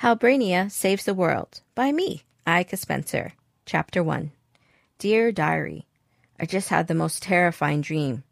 How 0.00 0.14
Brainia 0.14 0.70
Saves 0.70 1.04
the 1.04 1.12
World 1.12 1.60
by 1.74 1.92
me, 1.92 2.22
Ika 2.48 2.74
Spencer. 2.78 3.34
Chapter 3.66 4.02
1 4.02 4.32
Dear 4.98 5.30
Diary, 5.30 5.84
I 6.40 6.46
just 6.46 6.70
had 6.70 6.88
the 6.88 6.94
most 6.94 7.22
terrifying 7.22 7.82
dream. 7.82 8.24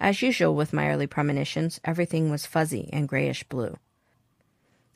As 0.00 0.22
usual 0.22 0.56
with 0.56 0.72
my 0.72 0.88
early 0.88 1.06
premonitions, 1.06 1.78
everything 1.84 2.32
was 2.32 2.46
fuzzy 2.46 2.90
and 2.92 3.06
grayish 3.08 3.44
blue. 3.44 3.78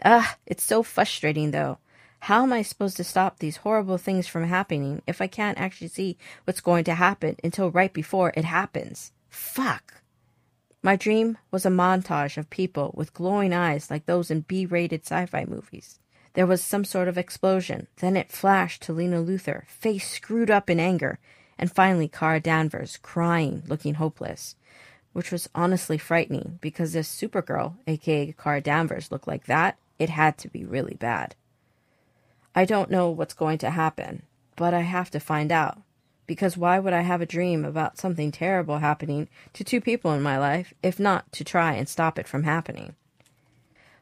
Ugh, 0.04 0.26
it's 0.44 0.64
so 0.64 0.82
frustrating 0.82 1.52
though. 1.52 1.78
How 2.18 2.42
am 2.42 2.52
I 2.52 2.62
supposed 2.62 2.96
to 2.96 3.04
stop 3.04 3.38
these 3.38 3.58
horrible 3.58 3.96
things 3.96 4.26
from 4.26 4.42
happening 4.42 5.02
if 5.06 5.20
I 5.20 5.28
can't 5.28 5.56
actually 5.56 5.86
see 5.86 6.18
what's 6.42 6.60
going 6.60 6.82
to 6.86 6.96
happen 6.96 7.36
until 7.44 7.70
right 7.70 7.92
before 7.92 8.32
it 8.34 8.44
happens? 8.44 9.12
Fuck! 9.30 10.02
My 10.82 10.96
dream 10.96 11.38
was 11.52 11.64
a 11.64 11.70
montage 11.70 12.36
of 12.36 12.50
people 12.50 12.92
with 12.96 13.14
glowing 13.14 13.52
eyes 13.52 13.88
like 13.88 14.06
those 14.06 14.32
in 14.32 14.40
B 14.40 14.66
rated 14.66 15.02
sci 15.02 15.24
fi 15.26 15.44
movies. 15.44 16.00
There 16.38 16.46
was 16.46 16.62
some 16.62 16.84
sort 16.84 17.08
of 17.08 17.18
explosion. 17.18 17.88
Then 17.96 18.16
it 18.16 18.30
flashed 18.30 18.82
to 18.82 18.92
Lena 18.92 19.16
Luthor, 19.16 19.66
face 19.66 20.08
screwed 20.08 20.52
up 20.52 20.70
in 20.70 20.78
anger, 20.78 21.18
and 21.58 21.68
finally 21.68 22.06
Kara 22.06 22.38
Danvers, 22.38 22.96
crying, 23.02 23.64
looking 23.66 23.94
hopeless. 23.94 24.54
Which 25.12 25.32
was 25.32 25.48
honestly 25.52 25.98
frightening 25.98 26.60
because 26.60 26.94
if 26.94 27.06
Supergirl, 27.06 27.74
aka 27.88 28.32
Kara 28.40 28.60
Danvers, 28.60 29.10
looked 29.10 29.26
like 29.26 29.46
that, 29.46 29.78
it 29.98 30.10
had 30.10 30.38
to 30.38 30.48
be 30.48 30.64
really 30.64 30.94
bad. 30.94 31.34
I 32.54 32.64
don't 32.64 32.88
know 32.88 33.10
what's 33.10 33.34
going 33.34 33.58
to 33.58 33.70
happen, 33.70 34.22
but 34.54 34.72
I 34.72 34.82
have 34.82 35.10
to 35.10 35.18
find 35.18 35.50
out. 35.50 35.82
Because 36.28 36.56
why 36.56 36.78
would 36.78 36.92
I 36.92 37.00
have 37.00 37.20
a 37.20 37.26
dream 37.26 37.64
about 37.64 37.98
something 37.98 38.30
terrible 38.30 38.78
happening 38.78 39.28
to 39.54 39.64
two 39.64 39.80
people 39.80 40.12
in 40.12 40.22
my 40.22 40.38
life 40.38 40.72
if 40.84 41.00
not 41.00 41.32
to 41.32 41.42
try 41.42 41.72
and 41.72 41.88
stop 41.88 42.16
it 42.16 42.28
from 42.28 42.44
happening? 42.44 42.94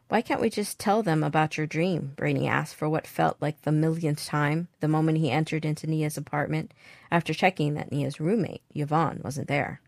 Why 0.08 0.22
can't 0.22 0.40
we 0.40 0.50
just 0.50 0.78
tell 0.78 1.02
them 1.02 1.24
about 1.24 1.56
your 1.56 1.66
dream? 1.66 2.12
Brainy 2.14 2.46
asked 2.46 2.76
for 2.76 2.88
what 2.88 3.08
felt 3.08 3.36
like 3.40 3.62
the 3.62 3.72
millionth 3.72 4.24
time 4.24 4.68
the 4.78 4.86
moment 4.86 5.18
he 5.18 5.32
entered 5.32 5.64
into 5.64 5.88
Nia's 5.88 6.16
apartment 6.16 6.72
after 7.10 7.34
checking 7.34 7.74
that 7.74 7.90
Nia's 7.90 8.20
roommate, 8.20 8.62
Yvonne, 8.72 9.20
wasn't 9.24 9.48
there. 9.48 9.80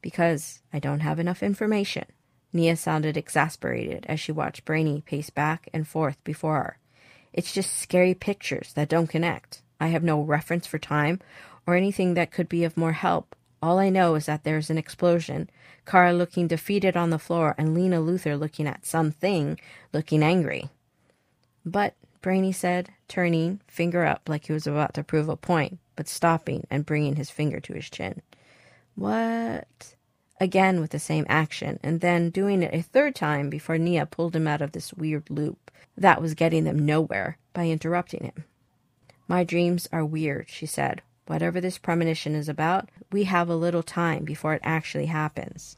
Because 0.00 0.62
I 0.72 0.78
don't 0.78 1.00
have 1.00 1.18
enough 1.18 1.42
information. 1.42 2.06
Nia 2.52 2.76
sounded 2.76 3.18
exasperated 3.18 4.06
as 4.08 4.18
she 4.18 4.32
watched 4.32 4.64
Brainy 4.64 5.02
pace 5.02 5.28
back 5.28 5.68
and 5.74 5.86
forth 5.86 6.22
before 6.24 6.56
her. 6.56 6.78
It's 7.32 7.52
just 7.52 7.76
scary 7.76 8.14
pictures 8.14 8.72
that 8.72 8.88
don't 8.88 9.06
connect. 9.06 9.62
I 9.78 9.88
have 9.88 10.02
no 10.02 10.22
reference 10.22 10.66
for 10.66 10.78
time 10.78 11.20
or 11.66 11.74
anything 11.74 12.14
that 12.14 12.32
could 12.32 12.48
be 12.48 12.64
of 12.64 12.76
more 12.76 12.92
help. 12.92 13.36
All 13.62 13.78
I 13.78 13.90
know 13.90 14.14
is 14.14 14.26
that 14.26 14.44
there's 14.44 14.70
an 14.70 14.78
explosion, 14.78 15.50
Kara 15.84 16.12
looking 16.12 16.46
defeated 16.46 16.96
on 16.96 17.10
the 17.10 17.18
floor, 17.18 17.54
and 17.58 17.74
Lena 17.74 17.98
Luthor 17.98 18.38
looking 18.38 18.66
at 18.66 18.86
something, 18.86 19.60
looking 19.92 20.22
angry. 20.22 20.70
But, 21.64 21.94
Brainy 22.22 22.52
said, 22.52 22.90
turning, 23.06 23.60
finger 23.66 24.04
up 24.06 24.28
like 24.28 24.46
he 24.46 24.52
was 24.52 24.66
about 24.66 24.94
to 24.94 25.04
prove 25.04 25.28
a 25.28 25.36
point, 25.36 25.78
but 25.94 26.08
stopping 26.08 26.66
and 26.70 26.86
bringing 26.86 27.16
his 27.16 27.30
finger 27.30 27.60
to 27.60 27.74
his 27.74 27.90
chin. 27.90 28.22
What? 28.94 29.94
Again 30.40 30.80
with 30.80 30.90
the 30.90 30.98
same 30.98 31.26
action, 31.28 31.78
and 31.82 32.00
then 32.00 32.30
doing 32.30 32.62
it 32.62 32.72
a 32.72 32.80
third 32.80 33.14
time 33.14 33.50
before 33.50 33.76
Nia 33.76 34.06
pulled 34.06 34.34
him 34.34 34.46
out 34.46 34.62
of 34.62 34.72
this 34.72 34.94
weird 34.94 35.28
loop 35.28 35.70
that 35.98 36.22
was 36.22 36.32
getting 36.32 36.64
them 36.64 36.86
nowhere 36.86 37.36
by 37.52 37.66
interrupting 37.66 38.24
him. 38.24 38.44
My 39.28 39.44
dreams 39.44 39.86
are 39.92 40.04
weird, 40.04 40.48
she 40.48 40.64
said. 40.64 41.02
Whatever 41.30 41.60
this 41.60 41.78
premonition 41.78 42.34
is 42.34 42.48
about, 42.48 42.88
we 43.12 43.22
have 43.22 43.48
a 43.48 43.54
little 43.54 43.84
time 43.84 44.24
before 44.24 44.54
it 44.54 44.62
actually 44.64 45.06
happens. 45.06 45.76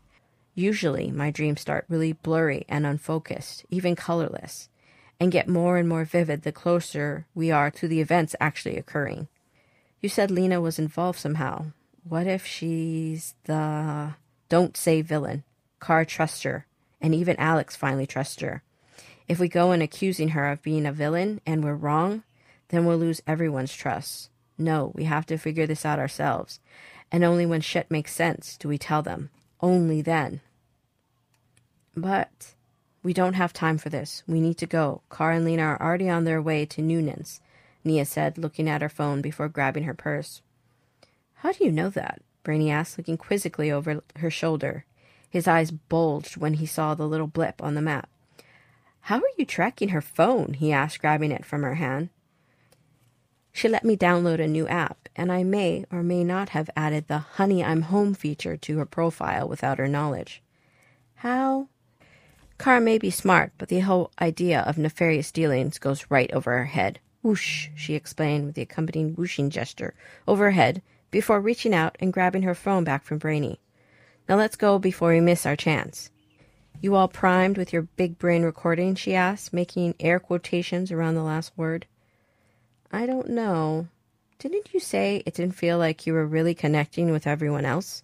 Usually, 0.55 1.11
my 1.11 1.31
dreams 1.31 1.61
start 1.61 1.85
really 1.91 2.15
blurry 2.15 2.65
and 2.71 2.87
unfocused, 2.87 3.67
even 3.69 3.95
colorless, 3.95 4.71
and 5.21 5.31
get 5.31 5.51
more 5.51 5.77
and 5.77 5.87
more 5.87 6.07
vivid 6.07 6.41
the 6.41 6.53
closer 6.53 7.27
we 7.35 7.51
are 7.51 7.71
to 7.71 7.87
the 7.87 8.01
events 8.01 8.35
actually 8.41 8.79
occurring. 8.79 9.29
You 10.01 10.09
said 10.09 10.31
Lena 10.31 10.59
was 10.59 10.79
involved 10.79 11.19
somehow. 11.19 11.67
What 12.09 12.27
if 12.27 12.47
she's 12.47 13.35
the. 13.45 14.15
Don't 14.49 14.75
say 14.75 15.03
villain. 15.03 15.45
Kara 15.83 16.07
trusts 16.07 16.45
her, 16.45 16.65
and 16.99 17.15
even 17.15 17.37
Alex 17.37 17.77
finally 17.77 18.07
trusts 18.07 18.41
her. 18.41 18.63
If 19.29 19.39
we 19.39 19.49
go 19.49 19.73
in 19.73 19.83
accusing 19.83 20.31
her 20.31 20.51
of 20.51 20.63
being 20.63 20.87
a 20.87 20.93
villain 20.93 21.43
and 21.45 21.63
we're 21.63 21.75
wrong, 21.75 22.23
then 22.69 22.87
we'll 22.87 22.97
lose 22.97 23.21
everyone's 23.27 23.75
trust. 23.75 24.31
No, 24.63 24.93
we 24.95 25.05
have 25.05 25.27
to 25.27 25.37
figure 25.37 25.67
this 25.67 25.85
out 25.85 25.99
ourselves. 25.99 26.61
And 27.11 27.25
only 27.25 27.45
when 27.45 27.61
shit 27.61 27.91
makes 27.91 28.15
sense 28.15 28.57
do 28.57 28.69
we 28.69 28.79
tell 28.79 29.03
them. 29.03 29.31
Only 29.61 30.01
then. 30.01 30.41
But 31.97 32.55
we 33.03 33.13
don't 33.13 33.35
have 33.35 33.53
time 33.53 33.77
for 33.77 33.89
this. 33.89 34.23
We 34.27 34.41
need 34.41 34.59
to 34.59 34.67
go. 34.67 35.03
Kara 35.11 35.37
and 35.37 35.45
Lena 35.45 35.63
are 35.63 35.83
already 35.83 36.09
on 36.09 36.25
their 36.25 36.41
way 36.41 36.65
to 36.67 36.81
Noonan's, 36.81 37.41
Nia 37.85 38.05
said, 38.05 38.39
looking 38.39 38.69
at 38.69 38.83
her 38.83 38.89
phone 38.89 39.21
before 39.21 39.49
grabbing 39.49 39.85
her 39.85 39.95
purse. 39.95 40.41
How 41.35 41.53
do 41.53 41.65
you 41.65 41.73
know 41.73 41.91
that? 41.91 42.23
Brainy 42.45 42.71
asked, 42.71 42.97
looking 42.97 43.17
quizzically 43.17 43.71
over 43.71 44.03
her 44.17 44.31
shoulder. 44.31 44.85
His 45.29 45.49
eyes 45.49 45.71
bulged 45.71 46.37
when 46.37 46.55
he 46.55 46.67
saw 46.67 46.95
the 46.95 47.09
little 47.09 47.27
blip 47.27 47.63
on 47.63 47.75
the 47.75 47.83
map. 47.83 48.09
How 49.03 49.17
are 49.17 49.35
you 49.37 49.45
tracking 49.45 49.89
her 49.89 50.01
phone? 50.01 50.55
he 50.55 50.73
asked, 50.73 51.01
grabbing 51.01 51.33
it 51.33 51.45
from 51.45 51.63
her 51.63 51.75
hand. 51.75 52.11
She 53.53 53.69
let 53.69 53.85
me 53.85 53.97
download 53.97 54.41
a 54.41 54.49
new 54.49 54.67
app, 54.67 55.09
and 55.15 55.31
I 55.31 55.45
may 55.45 55.85
or 55.93 56.03
may 56.03 56.25
not 56.25 56.51
have 56.51 56.71
added 56.75 57.07
the 57.07 57.19
Honey 57.19 57.63
I'm 57.63 57.83
Home 57.83 58.15
feature 58.15 58.57
to 58.57 58.79
her 58.79 58.87
profile 58.87 59.47
without 59.47 59.79
her 59.79 59.89
knowledge. 59.89 60.43
How? 61.17 61.69
Kara 62.59 62.81
may 62.81 62.97
be 62.97 63.11
smart, 63.11 63.53
but 63.59 63.69
the 63.69 63.81
whole 63.81 64.11
idea 64.21 64.61
of 64.61 64.79
nefarious 64.79 65.31
dealings 65.31 65.79
goes 65.79 66.11
right 66.11 66.33
over 66.33 66.57
her 66.57 66.65
head. 66.65 66.99
Whoosh, 67.23 67.69
she 67.77 67.95
explained 67.95 68.47
with 68.47 68.55
the 68.55 68.63
accompanying 68.63 69.15
whooshing 69.15 69.51
gesture 69.51 69.95
over 70.27 70.45
her 70.45 70.51
head 70.53 70.83
before 71.11 71.41
reaching 71.41 71.75
out 71.75 71.97
and 72.01 72.13
grabbing 72.13 72.43
her 72.43 72.55
phone 72.55 72.85
back 72.85 73.05
from 73.05 73.19
Brainy. 73.19 73.61
Now 74.29 74.37
let's 74.37 74.57
go 74.57 74.79
before 74.79 75.11
we 75.11 75.21
miss 75.21 75.45
our 75.45 75.57
chance. 75.57 76.11
You 76.81 76.95
all 76.97 77.07
primed 77.07 77.59
with 77.59 77.73
your 77.73 77.83
big 77.83 78.19
brain 78.19 78.43
recording? 78.43 78.95
she 78.95 79.15
asked, 79.15 79.53
making 79.53 79.95
air 80.01 80.19
quotations 80.19 80.91
around 80.91 81.15
the 81.15 81.23
last 81.23 81.53
word. 81.57 81.87
I 82.93 83.07
don't 83.07 83.31
know. 83.31 83.89
Didn't 84.39 84.75
you 84.75 84.81
say 84.81 85.23
it 85.25 85.35
didn't 85.35 85.55
feel 85.55 85.79
like 85.79 86.07
you 86.07 86.13
were 86.13 86.27
really 86.27 86.55
connecting 86.55 87.11
with 87.11 87.27
everyone 87.27 87.65
else? 87.65 88.03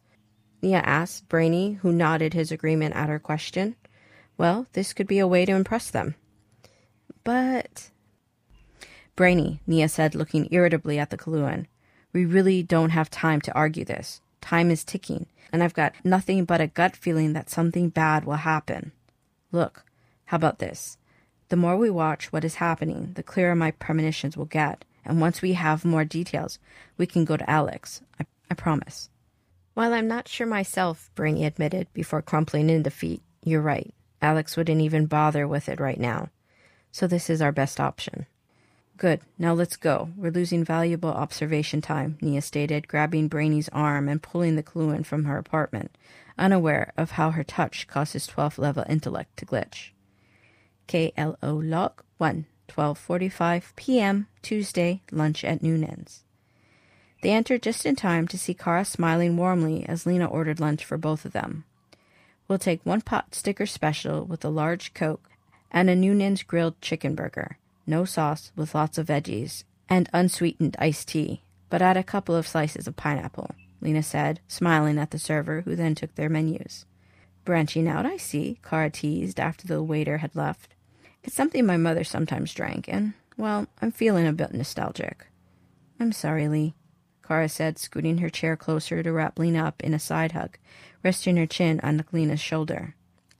Nia 0.62 0.78
asked 0.78 1.28
Brainy, 1.28 1.74
who 1.74 1.92
nodded 1.92 2.32
his 2.32 2.50
agreement 2.50 2.94
at 2.96 3.08
her 3.08 3.18
question. 3.18 3.76
Well, 4.38 4.66
this 4.72 4.92
could 4.92 5.06
be 5.06 5.18
a 5.18 5.26
way 5.26 5.44
to 5.44 5.52
impress 5.52 5.90
them. 5.90 6.14
But. 7.22 7.90
Brainy, 9.14 9.60
Nia 9.66 9.88
said, 9.88 10.14
looking 10.14 10.48
irritably 10.50 10.98
at 10.98 11.10
the 11.10 11.18
Coluan. 11.18 11.66
We 12.12 12.24
really 12.24 12.62
don't 12.62 12.90
have 12.90 13.10
time 13.10 13.40
to 13.42 13.54
argue 13.54 13.84
this. 13.84 14.22
Time 14.40 14.70
is 14.70 14.84
ticking, 14.84 15.26
and 15.52 15.62
I've 15.62 15.74
got 15.74 15.92
nothing 16.02 16.44
but 16.44 16.60
a 16.60 16.66
gut 16.66 16.96
feeling 16.96 17.34
that 17.34 17.50
something 17.50 17.90
bad 17.90 18.24
will 18.24 18.36
happen. 18.36 18.92
Look, 19.52 19.84
how 20.26 20.36
about 20.36 20.58
this? 20.58 20.96
The 21.48 21.56
more 21.56 21.76
we 21.76 21.90
watch 21.90 22.32
what 22.32 22.44
is 22.44 22.56
happening, 22.56 23.12
the 23.14 23.22
clearer 23.22 23.54
my 23.54 23.70
premonitions 23.70 24.36
will 24.36 24.44
get. 24.44 24.84
And 25.04 25.20
once 25.20 25.40
we 25.40 25.54
have 25.54 25.84
more 25.84 26.04
details, 26.04 26.58
we 26.98 27.06
can 27.06 27.24
go 27.24 27.36
to 27.36 27.50
Alex. 27.50 28.02
I, 28.20 28.26
I 28.50 28.54
promise. 28.54 29.08
While 29.74 29.94
I'm 29.94 30.08
not 30.08 30.28
sure 30.28 30.46
myself, 30.46 31.10
Brainy 31.14 31.46
admitted 31.46 31.86
before 31.94 32.20
crumpling 32.20 32.68
in 32.68 32.82
defeat, 32.82 33.22
you're 33.42 33.62
right. 33.62 33.94
Alex 34.20 34.56
wouldn't 34.56 34.80
even 34.80 35.06
bother 35.06 35.46
with 35.46 35.68
it 35.68 35.80
right 35.80 36.00
now. 36.00 36.28
So 36.90 37.06
this 37.06 37.30
is 37.30 37.40
our 37.40 37.52
best 37.52 37.78
option. 37.80 38.26
Good. 38.96 39.20
Now 39.38 39.54
let's 39.54 39.76
go. 39.76 40.10
We're 40.16 40.32
losing 40.32 40.64
valuable 40.64 41.10
observation 41.10 41.80
time, 41.80 42.18
Nia 42.20 42.42
stated, 42.42 42.88
grabbing 42.88 43.28
Brainy's 43.28 43.68
arm 43.68 44.08
and 44.08 44.20
pulling 44.20 44.56
the 44.56 44.62
Coluan 44.62 45.06
from 45.06 45.24
her 45.24 45.38
apartment, 45.38 45.96
unaware 46.36 46.92
of 46.96 47.12
how 47.12 47.30
her 47.30 47.44
touch 47.44 47.86
caused 47.86 48.14
his 48.14 48.26
12th 48.26 48.58
level 48.58 48.84
intellect 48.88 49.36
to 49.36 49.46
glitch. 49.46 49.90
KLO 50.88 51.36
log 51.42 52.02
1, 52.16 52.46
12:45 52.68 53.76
p.m. 53.76 54.26
Tuesday, 54.40 55.02
lunch 55.12 55.44
at 55.44 55.62
Noonan's. 55.62 56.24
They 57.20 57.30
entered 57.30 57.62
just 57.62 57.84
in 57.84 57.94
time 57.94 58.26
to 58.28 58.38
see 58.38 58.54
Kara 58.54 58.86
smiling 58.86 59.36
warmly 59.36 59.84
as 59.86 60.06
Lena 60.06 60.26
ordered 60.26 60.60
lunch 60.60 60.84
for 60.84 60.96
both 60.96 61.26
of 61.26 61.32
them. 61.32 61.64
We'll 62.46 62.58
take 62.58 62.86
one 62.86 63.02
pot 63.02 63.34
sticker 63.34 63.66
special 63.66 64.24
with 64.24 64.42
a 64.44 64.48
large 64.48 64.94
Coke 64.94 65.28
and 65.70 65.90
a 65.90 65.94
Noonan's 65.94 66.42
grilled 66.42 66.80
chicken 66.80 67.14
burger, 67.14 67.58
no 67.86 68.06
sauce 68.06 68.50
with 68.56 68.74
lots 68.74 68.96
of 68.96 69.08
veggies, 69.08 69.64
and 69.90 70.08
unsweetened 70.14 70.76
iced 70.78 71.08
tea, 71.08 71.42
but 71.68 71.82
add 71.82 71.98
a 71.98 72.02
couple 72.02 72.34
of 72.34 72.48
slices 72.48 72.86
of 72.86 72.96
pineapple, 72.96 73.54
Lena 73.82 74.02
said, 74.02 74.40
smiling 74.48 74.98
at 74.98 75.10
the 75.10 75.18
server 75.18 75.60
who 75.62 75.76
then 75.76 75.94
took 75.94 76.14
their 76.14 76.30
menus. 76.30 76.86
Branching 77.44 77.86
out, 77.88 78.06
I 78.06 78.16
see, 78.16 78.58
Kara 78.62 78.88
teased 78.90 79.38
after 79.38 79.66
the 79.66 79.82
waiter 79.82 80.18
had 80.18 80.34
left. 80.34 80.74
It's 81.28 81.36
something 81.36 81.66
my 81.66 81.76
mother 81.76 82.04
sometimes 82.04 82.54
drank, 82.54 82.88
and, 82.88 83.12
well, 83.36 83.66
I'm 83.82 83.92
feeling 83.92 84.26
a 84.26 84.32
bit 84.32 84.54
nostalgic. 84.54 85.26
I'm 86.00 86.10
sorry, 86.10 86.48
Lee, 86.48 86.74
Kara 87.22 87.50
said, 87.50 87.78
scooting 87.78 88.16
her 88.16 88.30
chair 88.30 88.56
closer 88.56 89.02
to 89.02 89.12
wrap 89.12 89.38
Lena 89.38 89.62
up 89.66 89.82
in 89.84 89.92
a 89.92 89.98
side 89.98 90.32
hug, 90.32 90.56
resting 91.04 91.36
her 91.36 91.44
chin 91.44 91.80
on 91.82 92.02
Lena's 92.12 92.40
shoulder. 92.40 92.94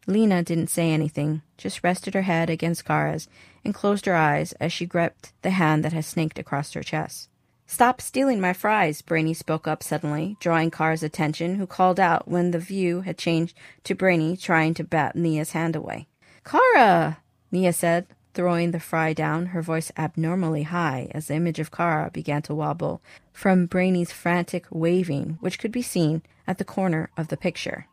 Lena 0.06 0.42
didn't 0.42 0.66
say 0.66 0.90
anything, 0.90 1.40
just 1.56 1.82
rested 1.82 2.12
her 2.12 2.20
head 2.28 2.50
against 2.50 2.84
Kara's 2.84 3.26
and 3.64 3.72
closed 3.72 4.04
her 4.04 4.14
eyes 4.14 4.52
as 4.60 4.70
she 4.70 4.84
gripped 4.84 5.32
the 5.40 5.52
hand 5.52 5.82
that 5.82 5.94
had 5.94 6.04
snaked 6.04 6.38
across 6.38 6.74
her 6.74 6.82
chest. 6.82 7.30
Stop 7.66 8.02
stealing 8.02 8.38
my 8.38 8.52
fries, 8.52 9.00
Brainy 9.00 9.32
spoke 9.32 9.66
up 9.66 9.82
suddenly, 9.82 10.36
drawing 10.40 10.70
Kara's 10.70 11.02
attention, 11.02 11.54
who 11.54 11.66
called 11.66 11.98
out 11.98 12.28
when 12.28 12.50
the 12.50 12.58
view 12.58 13.00
had 13.00 13.16
changed 13.16 13.56
to 13.84 13.94
Brainy 13.94 14.36
trying 14.36 14.74
to 14.74 14.84
bat 14.84 15.16
Nia's 15.16 15.52
hand 15.52 15.74
away. 15.74 16.06
Kara! 16.44 17.22
Nia 17.50 17.72
said, 17.72 18.06
throwing 18.34 18.70
the 18.70 18.80
fry 18.80 19.12
down, 19.12 19.46
her 19.46 19.62
voice 19.62 19.90
abnormally 19.96 20.64
high 20.64 21.08
as 21.12 21.26
the 21.26 21.34
image 21.34 21.58
of 21.58 21.70
Kara 21.70 22.10
began 22.12 22.42
to 22.42 22.54
wobble 22.54 23.02
from 23.32 23.66
Brainy's 23.66 24.12
frantic 24.12 24.66
waving, 24.70 25.38
which 25.40 25.58
could 25.58 25.72
be 25.72 25.82
seen 25.82 26.22
at 26.46 26.58
the 26.58 26.64
corner 26.64 27.10
of 27.16 27.28
the 27.28 27.36
picture. 27.36 27.86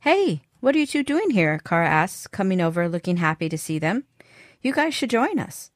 Hey, 0.00 0.42
what 0.60 0.74
are 0.74 0.78
you 0.78 0.86
two 0.86 1.02
doing 1.02 1.30
here? 1.30 1.60
Kara 1.64 1.88
asked, 1.88 2.30
coming 2.30 2.60
over 2.60 2.88
looking 2.88 3.18
happy 3.18 3.48
to 3.48 3.58
see 3.58 3.78
them. 3.78 4.04
You 4.62 4.72
guys 4.72 4.94
should 4.94 5.10
join 5.10 5.38
us. 5.38 5.70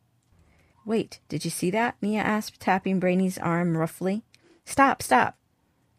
Wait, 0.85 1.21
did 1.29 1.45
you 1.45 1.51
see 1.51 1.71
that? 1.71 1.97
Nia 2.01 2.21
asked, 2.21 2.61
tapping 2.61 2.99
Brainy's 2.99 3.39
arm 3.39 3.77
roughly. 3.77 4.23
Stop, 4.65 5.03
stop. 5.03 5.37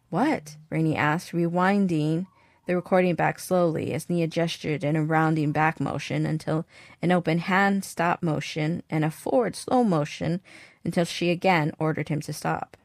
What? 0.10 0.58
Brainy 0.70 0.96
asked, 0.96 1.32
rewinding 1.32 2.26
the 2.70 2.76
recording 2.76 3.16
back 3.16 3.40
slowly 3.40 3.94
as 3.96 4.12
Nia 4.12 4.28
gestured 4.28 4.84
in 4.84 4.96
a 4.96 5.04
rounding 5.04 5.52
back 5.52 5.80
motion 5.80 6.28
until 6.28 6.68
an 7.02 7.12
open 7.12 7.40
hand 7.40 7.84
stop 7.84 8.22
motion 8.22 8.84
and 8.92 9.04
a 9.04 9.10
forward 9.10 9.56
slow 9.56 9.84
motion 9.84 10.40
until 10.86 11.04
she 11.04 11.32
again 11.32 11.72
ordered 11.80 12.10
him 12.10 12.22
to 12.22 12.32
stop. 12.32 12.78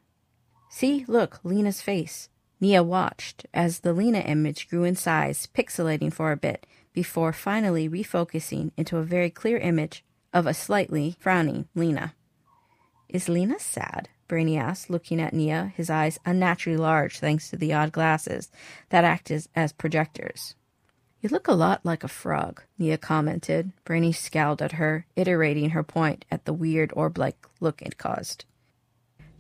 See, 0.70 1.04
look, 1.06 1.38
Lena's 1.44 1.82
face. 1.82 2.30
Nia 2.62 2.82
watched 2.82 3.44
as 3.52 3.80
the 3.80 3.92
Lena 3.92 4.20
image 4.20 4.70
grew 4.70 4.84
in 4.84 4.96
size, 4.96 5.46
pixelating 5.54 6.10
for 6.10 6.32
a 6.32 6.36
bit, 6.38 6.66
before 6.94 7.34
finally 7.34 7.86
refocusing 7.86 8.70
into 8.78 8.96
a 8.96 9.02
very 9.02 9.28
clear 9.28 9.58
image 9.58 10.02
of 10.32 10.46
a 10.46 10.54
slightly 10.54 11.14
frowning 11.20 11.68
Lena. 11.74 12.14
Is 13.10 13.28
Lena 13.28 13.58
sad? 13.58 14.08
Brainy 14.28 14.56
asked, 14.56 14.90
looking 14.90 15.20
at 15.20 15.34
Nia, 15.34 15.72
his 15.76 15.90
eyes 15.90 16.18
unnaturally 16.24 16.76
large 16.76 17.18
thanks 17.18 17.50
to 17.50 17.56
the 17.56 17.72
odd 17.72 17.92
glasses 17.92 18.50
that 18.88 19.04
acted 19.04 19.46
as 19.54 19.72
projectors. 19.72 20.54
You 21.20 21.30
look 21.30 21.48
a 21.48 21.52
lot 21.52 21.84
like 21.84 22.04
a 22.04 22.08
frog, 22.08 22.62
Nia 22.78 22.98
commented. 22.98 23.72
Brainy 23.84 24.12
scowled 24.12 24.60
at 24.60 24.72
her, 24.72 25.06
iterating 25.16 25.70
her 25.70 25.82
point 25.82 26.24
at 26.30 26.44
the 26.44 26.52
weird 26.52 26.92
orb 26.94 27.16
like 27.16 27.46
look 27.60 27.80
it 27.80 27.96
caused. 27.96 28.44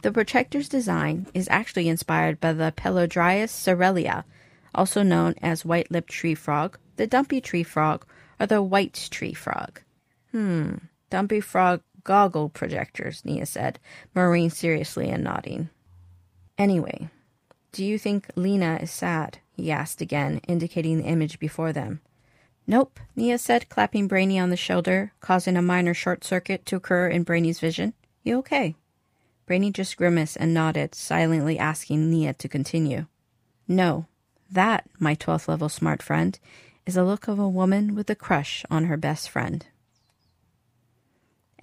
The 0.00 0.12
projector's 0.12 0.68
design 0.68 1.26
is 1.34 1.48
actually 1.50 1.88
inspired 1.88 2.40
by 2.40 2.52
the 2.52 2.72
Pelodryas 2.76 3.52
caerulea, 3.52 4.24
also 4.74 5.02
known 5.02 5.34
as 5.42 5.64
white-lipped 5.64 6.10
tree 6.10 6.34
frog, 6.34 6.78
the 6.96 7.06
dumpy 7.06 7.40
tree 7.40 7.62
frog, 7.62 8.06
or 8.40 8.46
the 8.46 8.62
white 8.62 9.08
tree 9.10 9.34
frog. 9.34 9.80
Hmm, 10.32 10.76
dumpy 11.10 11.40
frog 11.40 11.82
goggle 12.04 12.48
projectors, 12.48 13.24
Nia 13.24 13.46
said, 13.46 13.78
murmuring 14.14 14.50
seriously 14.50 15.10
and 15.10 15.24
nodding. 15.24 15.70
Anyway, 16.56 17.08
do 17.72 17.84
you 17.84 17.98
think 17.98 18.30
Lena 18.36 18.78
is 18.80 18.90
sad? 18.90 19.38
he 19.52 19.70
asked 19.70 20.00
again, 20.00 20.40
indicating 20.46 20.98
the 20.98 21.04
image 21.04 21.38
before 21.38 21.72
them. 21.72 22.00
Nope, 22.66 22.98
Nia 23.14 23.38
said, 23.38 23.68
clapping 23.68 24.08
Brainy 24.08 24.38
on 24.38 24.50
the 24.50 24.56
shoulder, 24.56 25.12
causing 25.20 25.56
a 25.56 25.62
minor 25.62 25.94
short 25.94 26.24
circuit 26.24 26.64
to 26.66 26.76
occur 26.76 27.08
in 27.08 27.24
Brainy's 27.24 27.60
vision. 27.60 27.94
You 28.22 28.38
okay? 28.38 28.76
Brainy 29.46 29.70
just 29.70 29.96
grimaced 29.96 30.36
and 30.38 30.54
nodded, 30.54 30.94
silently 30.94 31.58
asking 31.58 32.10
Nia 32.10 32.32
to 32.34 32.48
continue. 32.48 33.06
No, 33.68 34.06
that, 34.50 34.88
my 34.98 35.14
12th 35.14 35.48
level 35.48 35.68
smart 35.68 36.02
friend, 36.02 36.38
is 36.86 36.94
the 36.94 37.04
look 37.04 37.28
of 37.28 37.38
a 37.38 37.48
woman 37.48 37.94
with 37.94 38.08
a 38.08 38.14
crush 38.14 38.64
on 38.70 38.84
her 38.84 38.96
best 38.96 39.28
friend. 39.28 39.66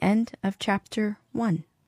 End 0.02 0.32
of 0.44 0.58
chapter 0.58 1.20
1. 1.32 1.64